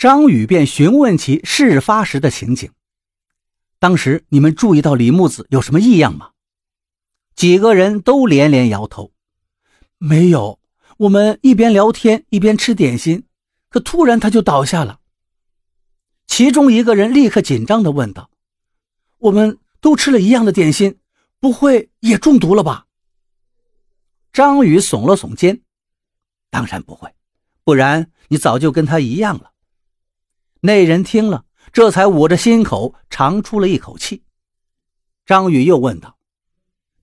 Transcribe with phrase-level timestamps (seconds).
[0.00, 2.70] 张宇便询问起事发时的情景。
[3.78, 6.30] 当时你们注意到李木子有什么异样吗？
[7.34, 9.12] 几个人都连连摇头，
[9.98, 10.58] 没有。
[10.96, 13.24] 我们一边聊天一边吃点心，
[13.68, 15.00] 可突然他就倒下了。
[16.26, 18.30] 其中一个人立刻紧张地问道
[19.20, 20.98] ：“我们都吃了一样的点心，
[21.38, 22.86] 不会也中毒了吧？”
[24.32, 25.60] 张宇耸了耸肩
[26.48, 27.14] ：“当然不会，
[27.64, 29.48] 不然你早就跟他一样了。”
[30.60, 34.22] 那人听了，这才捂着心口长出了一口气。
[35.24, 36.18] 张宇又问道：“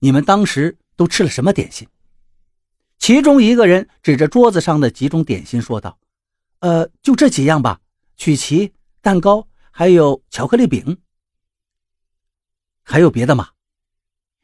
[0.00, 1.88] 你们当时都吃了什么点心？”
[2.98, 5.98] 其中一个人指着桌子上的几种点心说道
[6.60, 7.80] ：“呃，就这几样吧，
[8.16, 10.98] 曲奇、蛋糕，还有巧克力饼。
[12.82, 13.50] 还有别的吗？”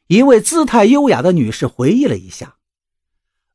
[0.07, 2.57] 一位姿态优雅的女士回忆了一下：“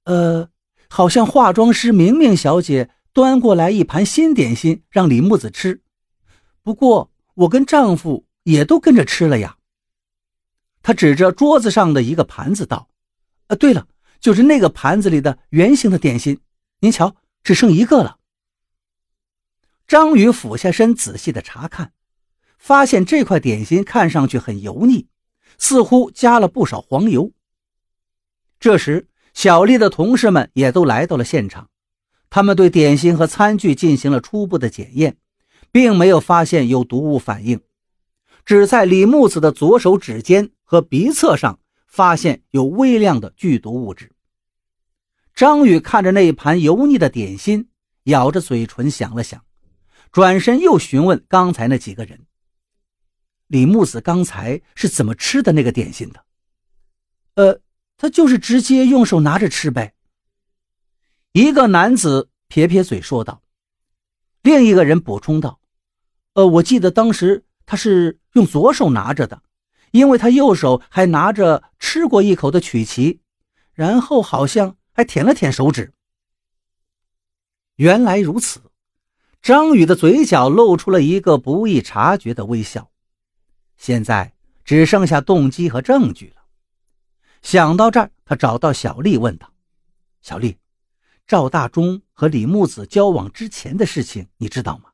[0.04, 0.50] 呃，
[0.88, 5.82] 好像化妆师明明小姐端过来一盘新点心让李木子吃，
[6.62, 9.56] 不过我跟丈夫也都跟着吃了呀。”
[10.82, 12.88] 他指着桌子上的一个盘子道
[13.48, 13.86] ：“呃，对了。”
[14.20, 16.40] 就是那个盘子里的圆形的点心，
[16.80, 18.18] 您瞧，只剩一个了。
[19.88, 21.94] 张宇俯下身仔细的查看，
[22.58, 25.08] 发现这块点心看上去很油腻，
[25.56, 27.32] 似乎加了不少黄油。
[28.58, 31.69] 这时，小丽的同事们也都来到了现场，
[32.30, 35.18] 他们对点心和餐具进行了初步的检验，
[35.70, 37.60] 并没有发现有毒物反应，
[38.46, 41.58] 只在李木子的左手指尖和鼻侧上。
[41.92, 44.12] 发现有微量的剧毒物质。
[45.34, 47.68] 张宇看着那一盘油腻的点心，
[48.04, 49.44] 咬着嘴唇想了想，
[50.12, 52.26] 转身又询问刚才那几个人
[53.48, 56.24] ：“李木子刚才是怎么吃的那个点心的
[57.34, 57.60] ？”“呃，
[57.96, 59.94] 他就是直接用手拿着吃呗。”
[61.32, 63.42] 一个男子撇撇嘴说道。
[64.42, 65.60] 另一个人补充道
[66.34, 69.42] ：“呃，我记得当时他是用左手拿着的。”
[69.92, 73.22] 因为他右手还拿着吃过一口的曲奇，
[73.72, 75.92] 然后好像还舔了舔手指。
[77.74, 78.60] 原来如此，
[79.42, 82.92] 张宇的嘴角露出了一个不易察觉的微笑。
[83.78, 84.32] 现在
[84.64, 86.42] 只剩下动机和证据了。
[87.42, 89.52] 想到这儿，他找到小丽，问道
[90.22, 90.56] ：“小丽，
[91.30, 94.90] 赵大忠和李木子交往之前的事情你知道吗？”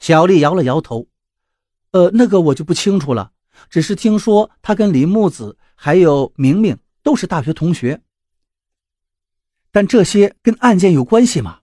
[0.00, 1.06] 小丽摇了摇头
[1.92, 3.32] ：“呃，那个我就不清楚了。”
[3.70, 8.02] 只是听说他跟李木子还有明明都是大学同学，
[9.70, 11.60] 但这些跟案件有关系吗？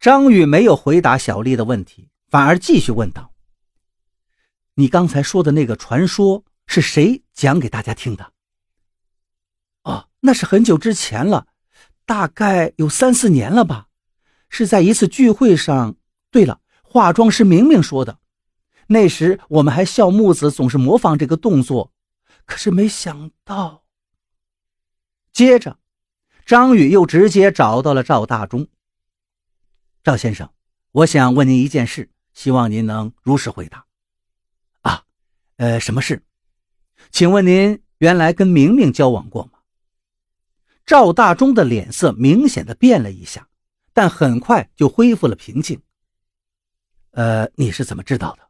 [0.00, 3.32] 张宇没有回答小丽的问题，反而继续问道
[4.74, 8.32] ：“你刚才说的那个传说是谁讲给大家听的
[9.84, 11.46] ？”“哦，那是很久之前了，
[12.06, 13.88] 大概有三四年了吧，
[14.48, 15.96] 是在一次聚会上。
[16.30, 18.18] 对了，化妆师明明说的。”
[18.88, 21.92] 那时我们还笑木子总是模仿这个动作，
[22.44, 23.82] 可是没想到。
[25.32, 25.78] 接着，
[26.44, 28.68] 张宇又直接找到了赵大忠。
[30.04, 30.48] 赵先生，
[30.92, 33.84] 我想问您一件事，希望您能如实回答。
[34.82, 35.02] 啊，
[35.56, 36.22] 呃，什么事？
[37.10, 39.55] 请问您原来跟明明交往过吗？
[40.86, 43.48] 赵大忠的脸色明显的变了一下，
[43.92, 45.82] 但很快就恢复了平静。
[47.10, 48.48] 呃，你是怎么知道的？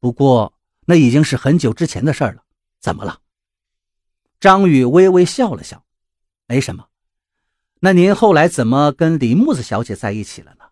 [0.00, 0.52] 不过
[0.84, 2.42] 那已经是很久之前的事了，
[2.80, 3.20] 怎么了？
[4.40, 5.84] 张宇微微笑了笑，
[6.46, 6.88] 没什么。
[7.78, 10.64] 那您后来怎么跟李木子小姐在一起了呢？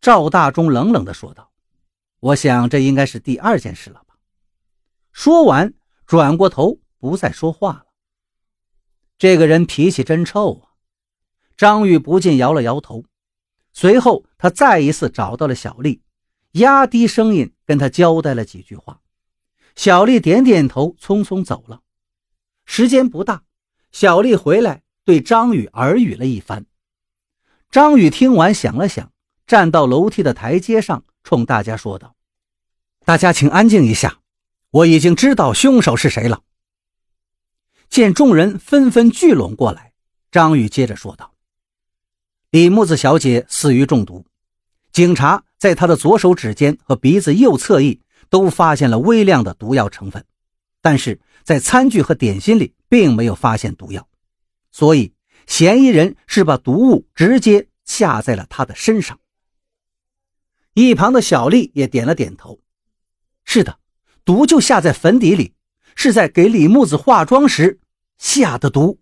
[0.00, 1.52] 赵大忠冷冷的说道
[2.18, 4.16] ：“我想这应该是第二件事了吧。”
[5.12, 5.72] 说完，
[6.04, 7.86] 转过头不再说话了。
[9.18, 10.78] 这个人脾气真臭啊！
[11.56, 13.04] 张宇不禁摇了摇头。
[13.72, 16.02] 随后，他再一次找到了小丽。
[16.52, 19.00] 压低声音跟他交代了几句话，
[19.76, 21.82] 小丽点点头，匆匆走了。
[22.64, 23.42] 时间不大，
[23.92, 26.64] 小丽回来对张宇耳语了一番。
[27.70, 29.12] 张宇听完想了想，
[29.46, 32.16] 站到楼梯的台阶上，冲大家说道
[33.04, 34.20] ：“大家请安静一下，
[34.70, 36.42] 我已经知道凶手是谁了。”
[37.88, 39.92] 见众人纷纷聚拢过来，
[40.30, 41.34] 张宇接着说道
[42.50, 44.24] ：“李木子小姐死于中毒，
[44.92, 48.00] 警察。”在她的左手指尖和鼻子右侧翼
[48.30, 50.24] 都发现了微量的毒药成分，
[50.80, 54.08] 但是在餐具和点心里并没有发现毒药，
[54.70, 55.12] 所以
[55.48, 59.18] 嫌疑人是把毒物直接下在了她的身上。
[60.74, 62.60] 一旁的小丽也点了点头
[63.44, 63.80] ：“是的，
[64.24, 65.54] 毒就下在粉底里，
[65.96, 67.77] 是在给李木子化妆时
[68.18, 68.98] 下的毒。”